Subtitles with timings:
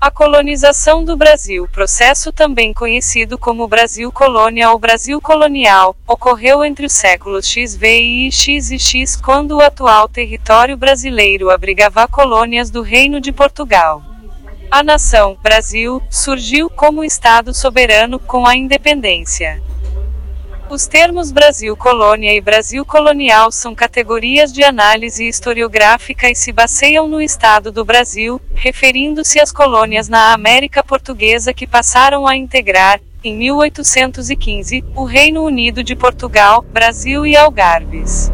[0.00, 6.86] A colonização do Brasil, processo também conhecido como Brasil Colônia ou Brasil Colonial, ocorreu entre
[6.86, 12.80] os séculos XVI e X e X quando o atual território brasileiro abrigava colônias do
[12.80, 14.00] Reino de Portugal.
[14.70, 19.60] A nação, Brasil, surgiu como Estado soberano com a independência.
[20.70, 27.08] Os termos Brasil Colônia e Brasil Colonial são categorias de análise historiográfica e se baseiam
[27.08, 33.34] no Estado do Brasil, referindo-se às colônias na América Portuguesa que passaram a integrar, em
[33.34, 38.30] 1815, o Reino Unido de Portugal, Brasil e Algarves.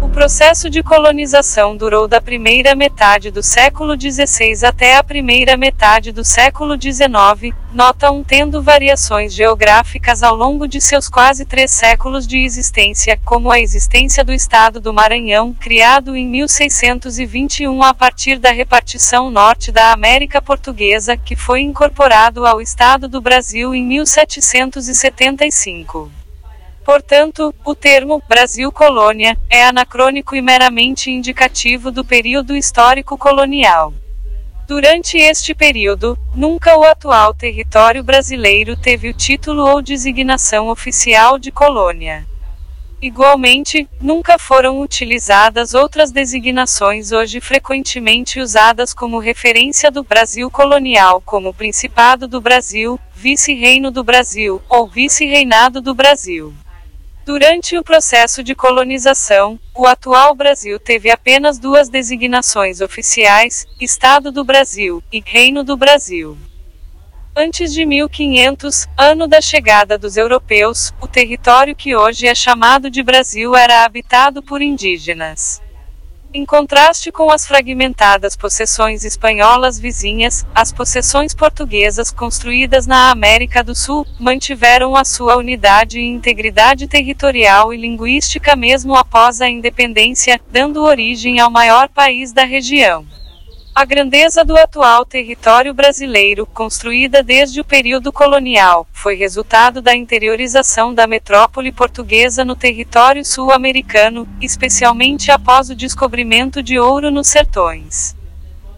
[0.00, 6.12] O processo de colonização durou da primeira metade do século XVI até a primeira metade
[6.12, 12.28] do século XIX, nota um tendo variações geográficas ao longo de seus quase três séculos
[12.28, 18.52] de existência, como a existência do Estado do Maranhão, criado em 1621 a partir da
[18.52, 26.08] repartição norte da América Portuguesa, que foi incorporado ao Estado do Brasil em 1775.
[26.88, 33.92] Portanto, o termo Brasil Colônia é anacrônico e meramente indicativo do período histórico colonial.
[34.66, 41.50] Durante este período, nunca o atual território brasileiro teve o título ou designação oficial de
[41.52, 42.26] colônia.
[43.02, 51.52] Igualmente, nunca foram utilizadas outras designações hoje frequentemente usadas como referência do Brasil colonial, como
[51.52, 56.54] Principado do Brasil, Vice-Reino do Brasil, ou Vice-Reinado do Brasil.
[57.28, 64.42] Durante o processo de colonização, o atual Brasil teve apenas duas designações oficiais: Estado do
[64.42, 66.38] Brasil e Reino do Brasil.
[67.36, 73.02] Antes de 1500, ano da chegada dos europeus, o território que hoje é chamado de
[73.02, 75.60] Brasil era habitado por indígenas.
[76.32, 83.74] Em contraste com as fragmentadas possessões espanholas vizinhas, as possessões portuguesas construídas na América do
[83.74, 90.82] Sul mantiveram a sua unidade e integridade territorial e linguística mesmo após a independência, dando
[90.82, 93.06] origem ao maior país da região.
[93.78, 100.92] A grandeza do atual território brasileiro, construída desde o período colonial, foi resultado da interiorização
[100.92, 108.16] da metrópole portuguesa no território sul-americano, especialmente após o descobrimento de ouro nos sertões.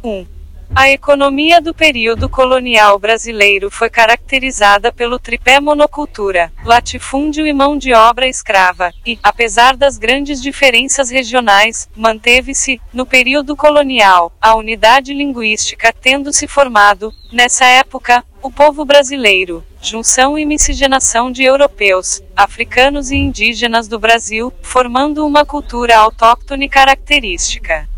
[0.04, 0.39] 1.
[0.72, 7.92] A economia do período colonial brasileiro foi caracterizada pelo tripé monocultura, latifúndio e mão de
[7.92, 15.92] obra escrava, e, apesar das grandes diferenças regionais, manteve-se, no período colonial, a unidade linguística
[15.92, 23.16] tendo se formado, nessa época, o povo brasileiro, junção e miscigenação de europeus, africanos e
[23.16, 27.88] indígenas do Brasil, formando uma cultura autóctone característica.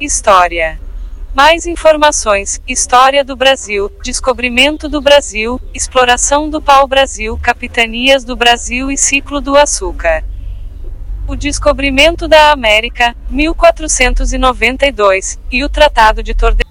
[0.00, 0.83] História
[1.34, 8.96] mais informações: História do Brasil, Descobrimento do Brasil, Exploração do pau-brasil, Capitanias do Brasil e
[8.96, 10.22] Ciclo do Açúcar.
[11.26, 16.64] O Descobrimento da América, 1492, e o Tratado de Tordesilhas.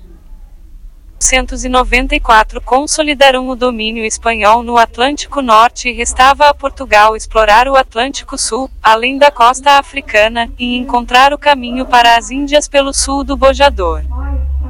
[1.24, 8.38] 1494 consolidaram o domínio espanhol no Atlântico Norte e restava a Portugal explorar o Atlântico
[8.38, 13.38] Sul, além da costa africana, e encontrar o caminho para as Índias pelo sul do
[13.38, 14.04] Bojador.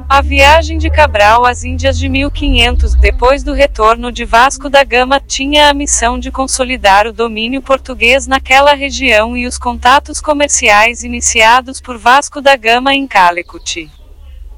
[0.08, 5.18] A viagem de Cabral às Índias de 1500, depois do retorno de Vasco da Gama,
[5.18, 11.80] tinha a missão de consolidar o domínio português naquela região e os contatos comerciais iniciados
[11.80, 13.90] por Vasco da Gama em Calicut.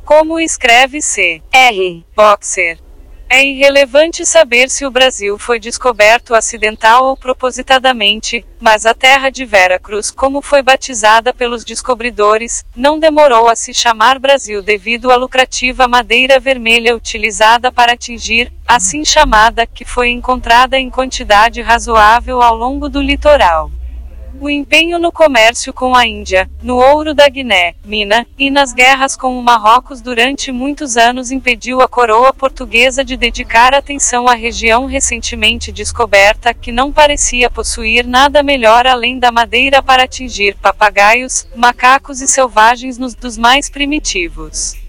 [0.04, 1.40] Como escreve C.
[1.52, 2.04] R.
[2.14, 2.85] Boxer.
[3.28, 9.44] É irrelevante saber se o Brasil foi descoberto acidental ou propositadamente, mas a terra de
[9.44, 15.16] Vera Cruz, como foi batizada pelos descobridores, não demorou a se chamar Brasil devido à
[15.16, 22.54] lucrativa madeira vermelha utilizada para atingir, assim chamada, que foi encontrada em quantidade razoável ao
[22.54, 23.70] longo do litoral.
[24.38, 29.16] O empenho no comércio com a Índia, no ouro da Guiné, Mina, e nas guerras
[29.16, 34.84] com o Marrocos durante muitos anos impediu a coroa portuguesa de dedicar atenção à região
[34.84, 42.20] recentemente descoberta, que não parecia possuir nada melhor além da madeira para atingir papagaios, macacos
[42.20, 44.85] e selvagens nos dos mais primitivos.